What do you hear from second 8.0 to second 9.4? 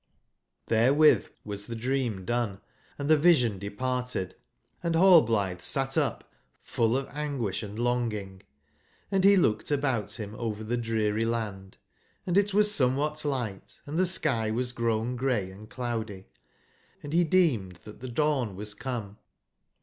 ing; & he